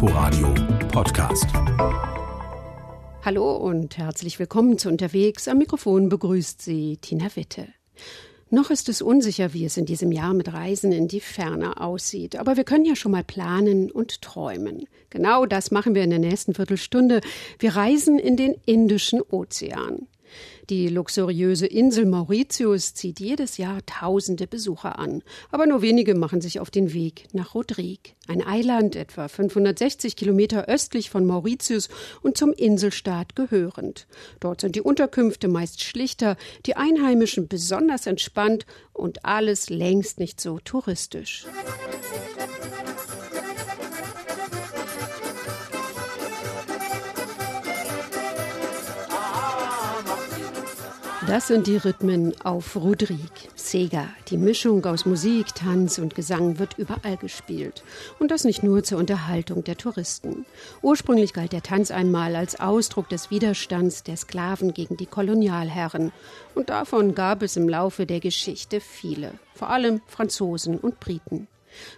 [0.00, 0.54] Inforadio
[0.92, 1.46] Podcast.
[3.24, 5.48] Hallo und herzlich willkommen zu Unterwegs.
[5.48, 7.66] Am Mikrofon begrüßt Sie Tina Witte.
[8.48, 12.36] Noch ist es unsicher, wie es in diesem Jahr mit Reisen in die Ferne aussieht.
[12.36, 14.84] Aber wir können ja schon mal planen und träumen.
[15.10, 17.20] Genau das machen wir in der nächsten Viertelstunde.
[17.58, 20.06] Wir reisen in den Indischen Ozean.
[20.70, 25.22] Die luxuriöse Insel Mauritius zieht jedes Jahr tausende Besucher an.
[25.50, 30.68] Aber nur wenige machen sich auf den Weg nach Rodrigue, ein Eiland etwa 560 Kilometer
[30.68, 31.88] östlich von Mauritius
[32.20, 34.06] und zum Inselstaat gehörend.
[34.40, 40.58] Dort sind die Unterkünfte meist schlichter, die Einheimischen besonders entspannt und alles längst nicht so
[40.58, 41.46] touristisch.
[51.28, 54.08] Das sind die Rhythmen auf Rodrigue, Sega.
[54.28, 57.84] Die Mischung aus Musik, Tanz und Gesang wird überall gespielt.
[58.18, 60.46] Und das nicht nur zur Unterhaltung der Touristen.
[60.80, 66.12] Ursprünglich galt der Tanz einmal als Ausdruck des Widerstands der Sklaven gegen die Kolonialherren.
[66.54, 71.46] Und davon gab es im Laufe der Geschichte viele, vor allem Franzosen und Briten.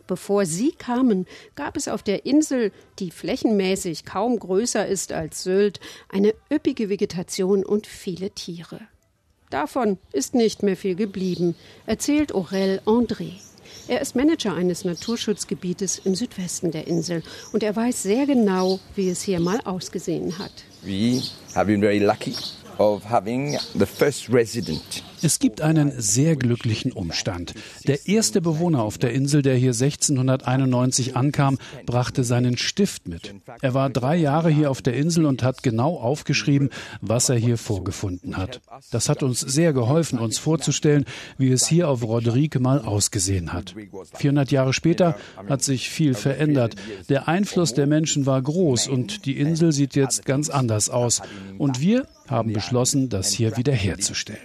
[0.08, 1.24] Bevor sie kamen,
[1.54, 7.64] gab es auf der Insel, die flächenmäßig kaum größer ist als Sylt, eine üppige Vegetation
[7.64, 8.80] und viele Tiere.
[9.50, 13.32] Davon ist nicht mehr viel geblieben, erzählt Aurel André.
[13.88, 19.10] Er ist Manager eines Naturschutzgebietes im Südwesten der Insel und er weiß sehr genau, wie
[19.10, 20.52] es hier mal ausgesehen hat.
[20.82, 21.20] We
[21.56, 22.36] have been very lucky
[22.78, 27.54] of having the first resident es gibt einen sehr glücklichen Umstand.
[27.86, 33.34] Der erste Bewohner auf der Insel, der hier 1691 ankam, brachte seinen Stift mit.
[33.60, 37.58] Er war drei Jahre hier auf der Insel und hat genau aufgeschrieben, was er hier
[37.58, 38.60] vorgefunden hat.
[38.90, 41.04] Das hat uns sehr geholfen, uns vorzustellen,
[41.38, 43.74] wie es hier auf Rodrigue mal ausgesehen hat.
[44.14, 45.16] 400 Jahre später
[45.48, 46.76] hat sich viel verändert.
[47.08, 51.22] Der Einfluss der Menschen war groß und die Insel sieht jetzt ganz anders aus.
[51.58, 54.40] Und wir haben beschlossen, das hier wiederherzustellen.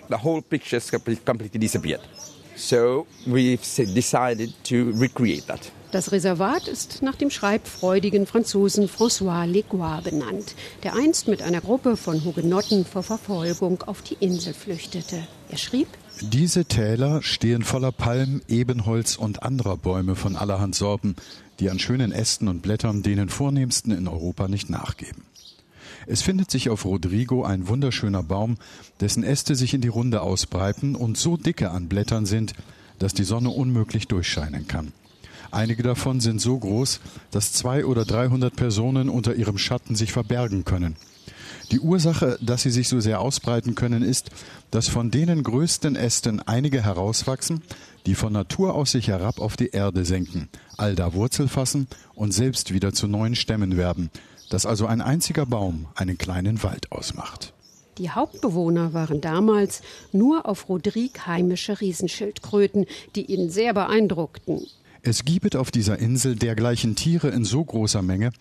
[5.91, 11.95] Das Reservat ist nach dem schreibfreudigen Franzosen François Legois benannt, der einst mit einer Gruppe
[11.95, 15.25] von Hugenotten vor Verfolgung auf die Insel flüchtete.
[15.49, 15.87] Er schrieb,
[16.21, 21.15] diese Täler stehen voller Palmen, Ebenholz und anderer Bäume von allerhand Sorten,
[21.59, 25.23] die an schönen Ästen und Blättern denen vornehmsten in Europa nicht nachgeben.
[26.07, 28.57] Es findet sich auf Rodrigo ein wunderschöner Baum,
[28.99, 32.53] dessen Äste sich in die Runde ausbreiten und so dicke an Blättern sind,
[32.99, 34.93] dass die Sonne unmöglich durchscheinen kann.
[35.51, 36.99] Einige davon sind so groß,
[37.31, 40.95] dass zwei oder dreihundert Personen unter ihrem Schatten sich verbergen können.
[41.71, 44.29] Die Ursache, dass sie sich so sehr ausbreiten können, ist,
[44.69, 47.63] dass von denen größten Ästen einige herauswachsen,
[48.05, 52.71] die von Natur aus sich herab auf die Erde senken, allda Wurzel fassen und selbst
[52.71, 54.11] wieder zu neuen Stämmen werden,
[54.55, 57.51] dass also ein einziger Baum einen kleinen Wald ausmacht.
[57.97, 59.81] Die Hauptbewohner waren damals
[60.13, 62.85] nur auf Rodrigue heimische Riesenschildkröten,
[63.17, 64.65] die ihn sehr beeindruckten.
[65.01, 68.31] Es gibt auf dieser Insel dergleichen Tiere in so großer Menge,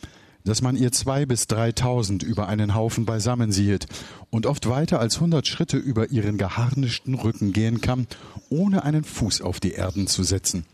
[0.45, 3.87] dass man ihr zwei bis dreitausend über einen Haufen beisammen siehet
[4.31, 8.07] und oft weiter als hundert Schritte über ihren geharnischten Rücken gehen kann,
[8.51, 10.65] ohne einen Fuß auf die Erden zu setzen.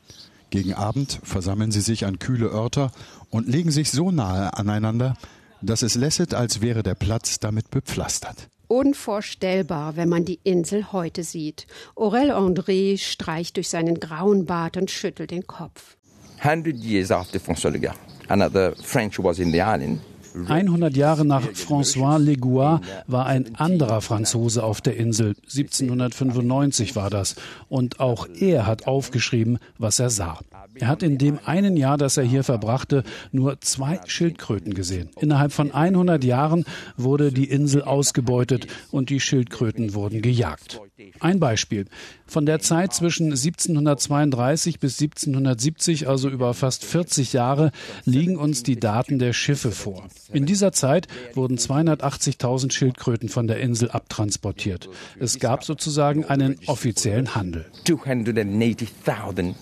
[0.50, 2.90] Gegen Abend versammeln sie sich an kühle Örter
[3.30, 5.14] und legen sich so nahe aneinander,
[5.62, 8.48] dass es lässet, als wäre der Platz damit bepflastert.
[8.66, 11.66] Unvorstellbar, wenn man die Insel heute sieht.
[11.96, 15.96] Aurel André streicht durch seinen grauen Bart und schüttelt den Kopf.
[16.38, 17.94] 100 years after François Legas,
[18.28, 20.00] another French was in the island,
[20.34, 25.34] 100 Jahre nach François Legois war ein anderer Franzose auf der Insel.
[25.44, 27.36] 1795 war das.
[27.68, 30.38] Und auch er hat aufgeschrieben, was er sah.
[30.74, 33.02] Er hat in dem einen Jahr, das er hier verbrachte,
[33.32, 35.10] nur zwei Schildkröten gesehen.
[35.20, 36.64] Innerhalb von 100 Jahren
[36.97, 40.80] wurde die Insel ausgebeutet und die Schildkröten wurden gejagt.
[41.18, 41.86] Ein Beispiel.
[42.26, 47.72] Von der Zeit zwischen 1732 bis 1770, also über fast 40 Jahre,
[48.04, 50.09] liegen uns die Daten der Schiffe vor.
[50.32, 54.88] In dieser Zeit wurden 280.000 Schildkröten von der Insel abtransportiert.
[55.18, 57.66] Es gab sozusagen einen offiziellen Handel.
[57.84, 59.56] 280,000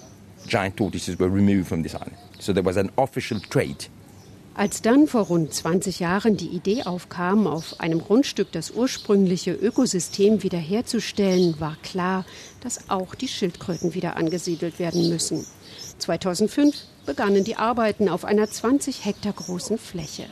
[0.47, 2.17] giant tortoises were removed from this island.
[2.39, 3.89] So there was an official trade.
[4.59, 10.43] Als dann vor rund 20 Jahren die Idee aufkam, auf einem Grundstück das ursprüngliche Ökosystem
[10.43, 12.25] wiederherzustellen, war klar,
[12.61, 15.47] dass auch die Schildkröten wieder angesiedelt werden müssen.
[15.99, 16.75] 2005
[17.07, 20.25] begannen die Arbeiten auf einer 20 Hektar großen Fläche.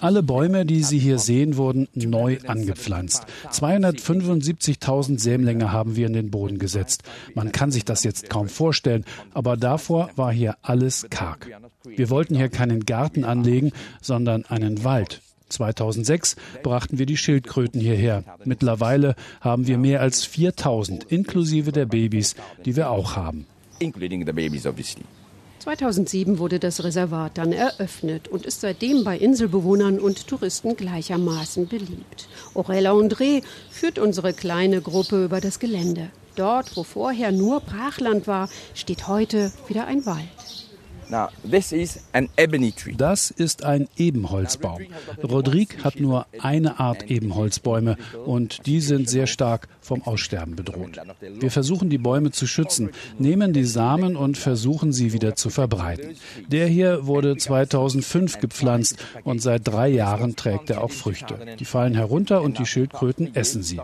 [0.00, 3.24] Alle Bäume, die Sie hier sehen, wurden neu angepflanzt.
[3.50, 7.02] 275.000 Sämlinge haben wir in den Boden gesetzt.
[7.34, 11.48] Man kann sich das jetzt kaum vorstellen, aber davor war hier alles karg.
[11.84, 15.20] Wir wollten hier keinen Garten anlegen, sondern einen Wald.
[15.50, 18.24] 2006 brachten wir die Schildkröten hierher.
[18.44, 22.34] Mittlerweile haben wir mehr als 4000, inklusive der Babys,
[22.64, 23.46] die wir auch haben.
[25.58, 32.28] 2007 wurde das Reservat dann eröffnet und ist seitdem bei Inselbewohnern und Touristen gleichermaßen beliebt.
[32.54, 36.10] Aurella André führt unsere kleine Gruppe über das Gelände.
[36.36, 40.28] Dort, wo vorher nur Brachland war, steht heute wieder ein Wald.
[42.96, 44.82] Das ist ein Ebenholzbaum.
[45.22, 50.98] Rodrigue hat nur eine Art Ebenholzbäume und die sind sehr stark vom Aussterben bedroht.
[51.20, 56.16] Wir versuchen die Bäume zu schützen, nehmen die Samen und versuchen sie wieder zu verbreiten.
[56.48, 61.38] Der hier wurde 2005 gepflanzt und seit drei Jahren trägt er auch Früchte.
[61.58, 63.80] Die fallen herunter und die Schildkröten essen sie.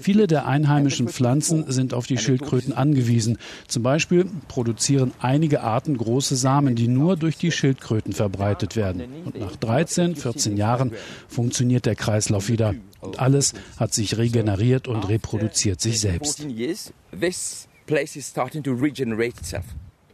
[0.00, 3.36] Viele der einheimischen Pflanzen sind auf die Schildkröten angewiesen.
[3.66, 9.24] Zum Beispiel produzieren einige Arten große Samen, die nur durch die Schildkröten verbreitet werden.
[9.24, 10.92] Und nach 13, 14 Jahren
[11.28, 12.74] funktioniert der Kreislauf wieder.
[13.00, 16.46] Und alles hat sich regeneriert und reproduziert sich selbst.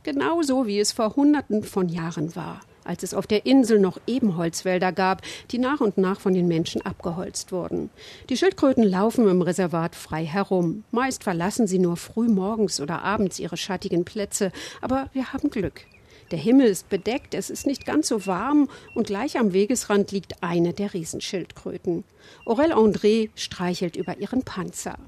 [0.03, 4.93] Genauso wie es vor Hunderten von Jahren war als es auf der Insel noch Ebenholzwälder
[4.93, 7.91] gab, die nach und nach von den Menschen abgeholzt wurden.
[8.29, 10.85] Die Schildkröten laufen im Reservat frei herum.
[10.91, 15.87] Meist verlassen sie nur früh morgens oder abends ihre schattigen Plätze, aber wir haben Glück.
[16.31, 20.43] Der Himmel ist bedeckt, es ist nicht ganz so warm und gleich am Wegesrand liegt
[20.43, 22.05] eine der Riesenschildkröten.
[22.47, 24.99] Aurel André streichelt über ihren Panzer.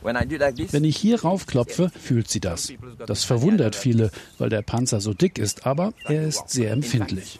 [0.00, 2.72] Wenn ich hier raufklopfe, fühlt sie das.
[3.06, 7.38] Das verwundert viele, weil der Panzer so dick ist, aber er ist sehr empfindlich.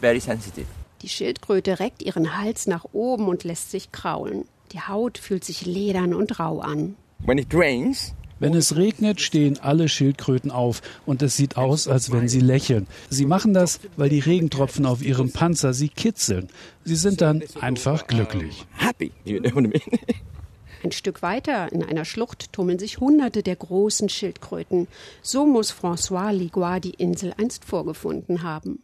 [1.01, 4.45] Die Schildkröte reckt ihren Hals nach oben und lässt sich kraulen.
[4.73, 6.95] Die Haut fühlt sich ledern und rau an.
[8.39, 12.87] Wenn es regnet, stehen alle Schildkröten auf und es sieht aus, als wenn sie lächeln.
[13.09, 16.47] Sie machen das, weil die Regentropfen auf ihrem Panzer sie kitzeln.
[16.85, 18.65] Sie sind dann einfach glücklich.
[20.83, 24.87] Ein Stück weiter in einer Schlucht tummeln sich Hunderte der großen Schildkröten.
[25.21, 28.81] So muss François Liguard die Insel einst vorgefunden haben.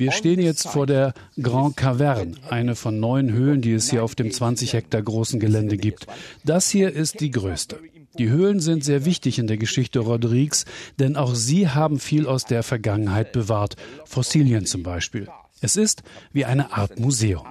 [0.00, 1.12] Wir stehen jetzt vor der
[1.42, 5.76] Grand Caverne, eine von neun Höhlen, die es hier auf dem 20 Hektar großen Gelände
[5.76, 6.06] gibt.
[6.42, 7.78] Das hier ist die größte.
[8.16, 10.64] Die Höhlen sind sehr wichtig in der Geschichte Rodrigues,
[10.98, 13.76] denn auch sie haben viel aus der Vergangenheit bewahrt,
[14.06, 15.28] Fossilien zum Beispiel.
[15.60, 17.44] Es ist wie eine Art Museum.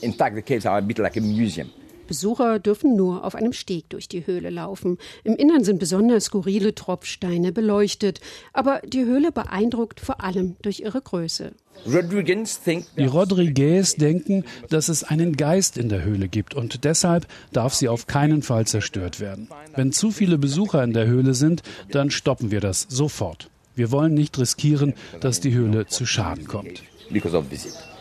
[0.00, 1.70] In fact, the caves are a bit like a museum.
[2.08, 4.98] Besucher dürfen nur auf einem Steg durch die Höhle laufen.
[5.22, 8.20] Im Innern sind besonders skurrile Tropfsteine beleuchtet,
[8.52, 11.52] aber die Höhle beeindruckt vor allem durch ihre Größe.
[11.86, 17.88] Die Rodriguez denken, dass es einen Geist in der Höhle gibt und deshalb darf sie
[17.88, 19.48] auf keinen Fall zerstört werden.
[19.76, 21.62] Wenn zu viele Besucher in der Höhle sind,
[21.92, 23.48] dann stoppen wir das sofort.
[23.76, 26.82] Wir wollen nicht riskieren, dass die Höhle zu Schaden kommt.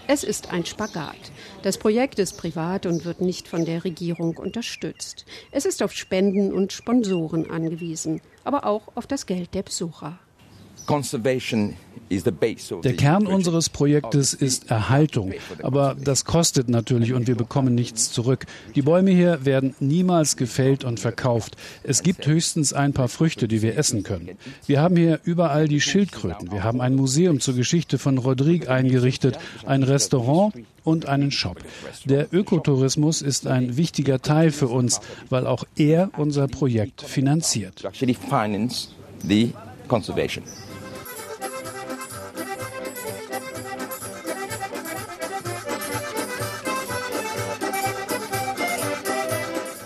[0.09, 1.33] Es ist ein Spagat.
[1.63, 5.25] Das Projekt ist privat und wird nicht von der Regierung unterstützt.
[5.51, 10.17] Es ist auf Spenden und Sponsoren angewiesen, aber auch auf das Geld der Besucher.
[12.09, 18.45] Der Kern unseres Projektes ist Erhaltung, aber das kostet natürlich und wir bekommen nichts zurück.
[18.75, 21.57] Die Bäume hier werden niemals gefällt und verkauft.
[21.83, 24.29] Es gibt höchstens ein paar Früchte, die wir essen können.
[24.65, 26.51] Wir haben hier überall die Schildkröten.
[26.51, 30.53] Wir haben ein Museum zur Geschichte von Rodrigue eingerichtet, ein Restaurant
[30.85, 31.57] und einen Shop.
[32.05, 37.83] Der Ökotourismus ist ein wichtiger Teil für uns, weil auch er unser Projekt finanziert.
[39.87, 40.43] Conservation.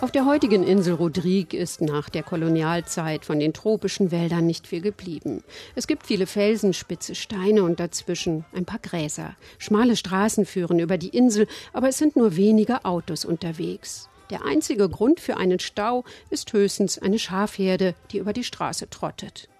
[0.01, 4.81] Auf der heutigen Insel Rodrigue ist nach der Kolonialzeit von den tropischen Wäldern nicht viel
[4.81, 5.43] geblieben.
[5.75, 9.35] Es gibt viele Felsen, spitze Steine und dazwischen ein paar Gräser.
[9.59, 14.09] Schmale Straßen führen über die Insel, aber es sind nur wenige Autos unterwegs.
[14.31, 19.50] Der einzige Grund für einen Stau ist höchstens eine Schafherde, die über die Straße trottet.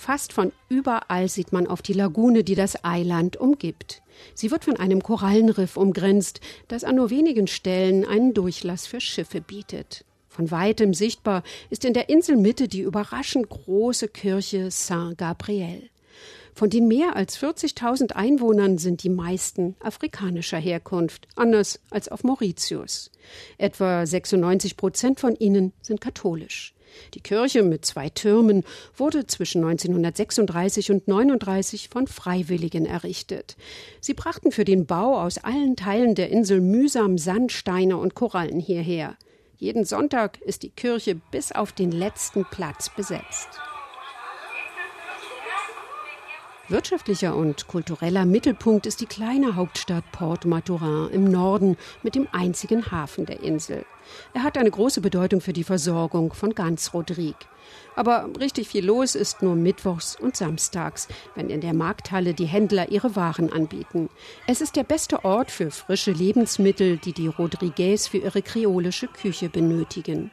[0.00, 4.00] Fast von überall sieht man auf die Lagune, die das Eiland umgibt.
[4.34, 9.42] Sie wird von einem Korallenriff umgrenzt, das an nur wenigen Stellen einen Durchlass für Schiffe
[9.42, 10.06] bietet.
[10.26, 15.90] Von weitem sichtbar ist in der Inselmitte die überraschend große Kirche Saint-Gabriel.
[16.54, 23.10] Von den mehr als 40.000 Einwohnern sind die meisten afrikanischer Herkunft, anders als auf Mauritius.
[23.58, 26.72] Etwa 96 Prozent von ihnen sind katholisch.
[27.14, 28.64] Die Kirche mit zwei Türmen
[28.96, 33.56] wurde zwischen 1936 und 1939 von Freiwilligen errichtet.
[34.00, 39.16] Sie brachten für den Bau aus allen Teilen der Insel mühsam Sandsteine und Korallen hierher.
[39.56, 43.48] Jeden Sonntag ist die Kirche bis auf den letzten Platz besetzt.
[46.70, 52.92] Wirtschaftlicher und kultureller Mittelpunkt ist die kleine Hauptstadt Port Maturin im Norden mit dem einzigen
[52.92, 53.84] Hafen der Insel.
[54.34, 57.46] Er hat eine große Bedeutung für die Versorgung von ganz Rodrigue.
[57.96, 62.90] Aber richtig viel los ist nur mittwochs und samstags, wenn in der Markthalle die Händler
[62.90, 64.08] ihre Waren anbieten.
[64.46, 69.48] Es ist der beste Ort für frische Lebensmittel, die die Rodriguez für ihre kreolische Küche
[69.48, 70.30] benötigen.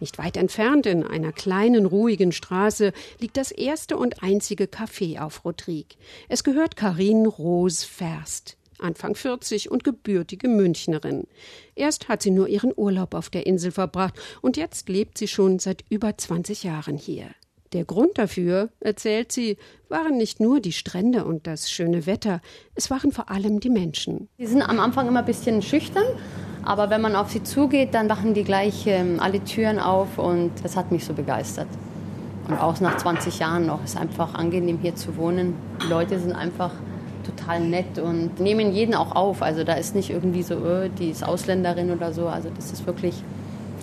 [0.00, 5.44] Nicht weit entfernt in einer kleinen, ruhigen Straße liegt das erste und einzige Café auf
[5.44, 5.96] Rodrigue.
[6.28, 8.58] Es gehört Karin Rose Ferst.
[8.78, 11.26] Anfang 40 und gebürtige Münchnerin.
[11.74, 15.58] Erst hat sie nur ihren Urlaub auf der Insel verbracht und jetzt lebt sie schon
[15.58, 17.26] seit über 20 Jahren hier.
[17.72, 19.56] Der Grund dafür, erzählt sie,
[19.88, 22.40] waren nicht nur die Strände und das schöne Wetter,
[22.74, 24.28] es waren vor allem die Menschen.
[24.38, 26.06] Sie sind am Anfang immer ein bisschen schüchtern,
[26.62, 30.52] aber wenn man auf sie zugeht, dann machen die gleich ähm, alle Türen auf und
[30.62, 31.68] das hat mich so begeistert.
[32.48, 35.54] Und auch nach 20 Jahren noch ist einfach angenehm hier zu wohnen.
[35.82, 36.70] Die Leute sind einfach
[37.26, 39.42] total nett und nehmen jeden auch auf.
[39.42, 42.28] Also da ist nicht irgendwie so, öh, die ist Ausländerin oder so.
[42.28, 43.14] Also das ist wirklich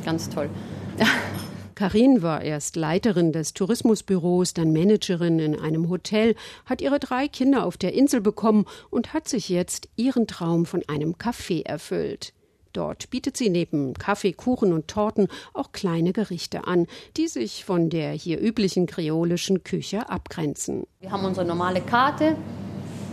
[0.05, 0.49] ganz toll.
[1.75, 6.35] Karin war erst Leiterin des Tourismusbüros, dann Managerin in einem Hotel,
[6.65, 10.83] hat ihre drei Kinder auf der Insel bekommen und hat sich jetzt ihren Traum von
[10.87, 12.33] einem Café erfüllt.
[12.73, 17.91] Dort bietet sie neben Kaffee, Kuchen und Torten auch kleine Gerichte an, die sich von
[17.91, 20.87] der hier üblichen kreolischen Küche abgrenzen.
[20.99, 22.35] Wir haben unsere normale Karte,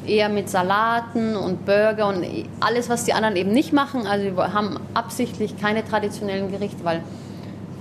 [0.06, 2.24] eher mit Salaten und Burger und
[2.60, 4.06] alles, was die anderen eben nicht machen.
[4.06, 7.02] Also wir haben absichtlich keine traditionellen Gerichte, weil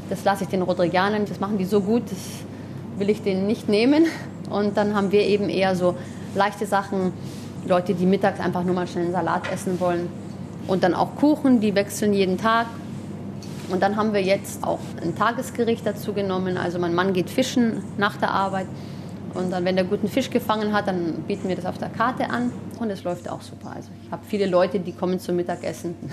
[0.10, 2.20] das lasse ich den Rodriganern, das machen die so gut, das
[2.98, 4.06] will ich denen nicht nehmen.
[4.50, 5.96] Und dann haben wir eben eher so
[6.36, 7.14] leichte Sachen,
[7.68, 10.10] Leute, die mittags einfach nur mal schnell einen Salat essen wollen
[10.68, 12.68] und dann auch Kuchen, die wechseln jeden Tag.
[13.70, 16.58] Und dann haben wir jetzt auch ein Tagesgericht dazu genommen.
[16.58, 18.66] Also mein Mann geht fischen nach der Arbeit.
[19.34, 22.30] Und dann, wenn er guten Fisch gefangen hat, dann bieten wir das auf der Karte
[22.30, 22.52] an.
[22.80, 23.74] Und es läuft auch super.
[23.76, 25.96] Also ich habe viele Leute, die kommen zum Mittagessen.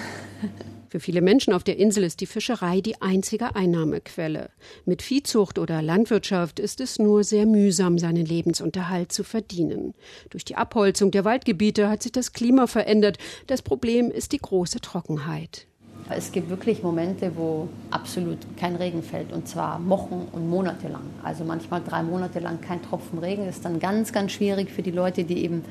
[0.89, 4.51] Für viele Menschen auf der Insel ist die Fischerei die einzige Einnahmequelle.
[4.85, 9.95] Mit Viehzucht oder Landwirtschaft ist es nur sehr mühsam, seinen Lebensunterhalt zu verdienen.
[10.31, 13.19] Durch die Abholzung der Waldgebiete hat sich das Klima verändert.
[13.47, 15.67] Das Problem ist die große Trockenheit.
[16.09, 21.03] Es gibt wirklich Momente, wo absolut kein Regen fällt und zwar Wochen und Monate lang.
[21.23, 24.93] Also manchmal drei Monate lang kein Tropfen Regen ist dann ganz, ganz schwierig für die
[24.93, 25.65] Leute, die eben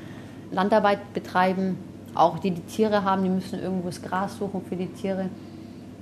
[0.50, 1.76] Landarbeit betreiben
[2.16, 5.28] auch die, die Tiere haben, die müssen irgendwo das Gras suchen für die Tiere.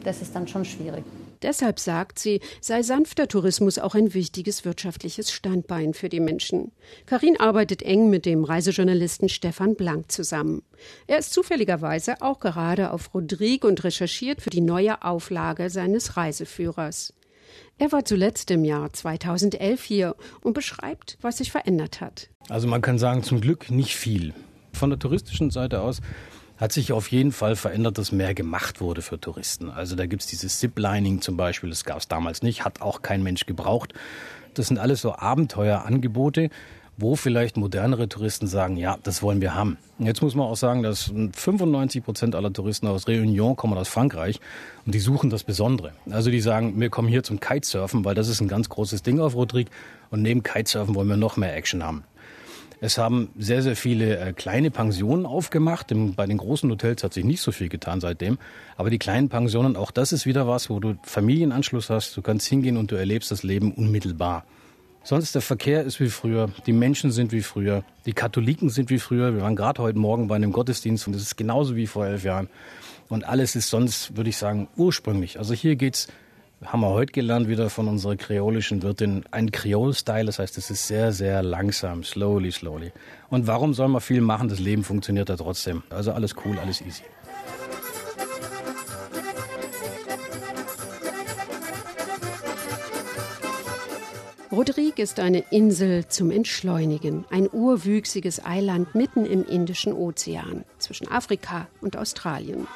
[0.05, 1.05] Das ist dann schon schwierig.
[1.45, 6.73] Deshalb sagt sie, sei sanfter Tourismus auch ein wichtiges wirtschaftliches Standbein für die Menschen.
[7.05, 10.63] Karin arbeitet eng mit dem Reisejournalisten Stefan Blank zusammen.
[11.07, 17.13] Er ist zufälligerweise auch gerade auf Rodrigue und recherchiert für die neue Auflage seines Reiseführers.
[17.77, 22.31] Er war zuletzt im Jahr 2011 hier und beschreibt, was sich verändert hat.
[22.49, 24.33] Also man kann sagen, zum Glück nicht viel.
[24.73, 26.01] Von der touristischen Seite aus
[26.57, 29.71] hat sich auf jeden Fall verändert, dass mehr gemacht wurde für Touristen.
[29.71, 33.03] Also da gibt es dieses Ziplining zum Beispiel, das gab es damals nicht, hat auch
[33.03, 33.93] kein Mensch gebraucht.
[34.55, 36.51] Das sind alles so Abenteuerangebote,
[36.97, 39.79] wo vielleicht modernere Touristen sagen, ja, das wollen wir haben.
[39.99, 44.41] Jetzt muss man auch sagen, dass 95 Prozent aller Touristen aus Réunion kommen aus Frankreich
[44.87, 45.93] und die suchen das Besondere.
[46.11, 49.19] Also die sagen, wir kommen hier zum Kitesurfen, weil das ist ein ganz großes Ding
[49.19, 49.73] auf Rodrigue
[50.11, 52.05] und neben Kitesurfen wollen wir noch mehr Action haben.
[52.85, 55.91] Es haben sehr, sehr viele äh, kleine Pensionen aufgemacht.
[56.17, 58.37] Bei den großen Hotels hat sich nicht so viel getan seitdem.
[58.77, 62.15] Aber die kleinen Pensionen, auch das ist wieder was, wo du Familienanschluss hast.
[62.15, 64.45] Du kannst hingehen und du erlebst das Leben unmittelbar.
[65.03, 68.99] Sonst der Verkehr ist wie früher, die Menschen sind wie früher, die Katholiken sind wie
[68.99, 69.33] früher.
[69.33, 72.23] Wir waren gerade heute Morgen bei einem Gottesdienst und das ist genauso wie vor elf
[72.23, 72.51] Jahren.
[73.09, 75.39] Und alles ist sonst, würde ich sagen, ursprünglich.
[75.39, 76.09] Also hier geht's
[76.65, 80.27] haben wir heute gelernt wieder von unserer kreolischen Wirtin, ein Kreol-Style.
[80.27, 82.93] Das heißt, es ist sehr, sehr langsam, slowly, slowly.
[83.29, 84.49] Und warum soll man viel machen?
[84.49, 85.83] Das Leben funktioniert ja trotzdem.
[85.91, 87.03] Also alles cool, alles easy.
[94.55, 101.67] Rodrigue ist eine Insel zum Entschleunigen, ein urwüchsiges Eiland mitten im Indischen Ozean zwischen Afrika
[101.81, 102.69] und Australien.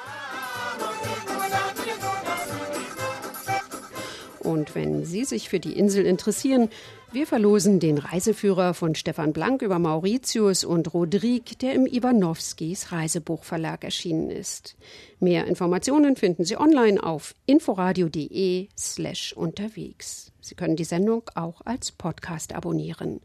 [4.48, 6.70] Und wenn Sie sich für die Insel interessieren,
[7.12, 13.84] wir verlosen den Reiseführer von Stefan Blank über Mauritius und Rodrigue, der im Iwanowskis Reisebuchverlag
[13.84, 14.74] erschienen ist.
[15.20, 20.32] Mehr Informationen finden Sie online auf inforadio.de slash unterwegs.
[20.40, 23.20] Sie können die Sendung auch als Podcast abonnieren.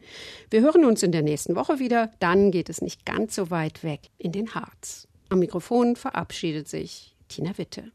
[0.50, 2.12] Wir hören uns in der nächsten Woche wieder.
[2.20, 5.08] Dann geht es nicht ganz so weit weg in den Harz.
[5.30, 7.94] Am Mikrofon verabschiedet sich Tina Witte.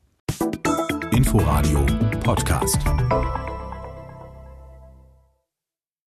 [1.12, 1.85] Inforadio
[2.23, 2.79] Podcast.